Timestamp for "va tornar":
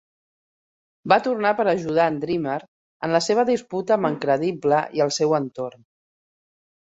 1.11-1.51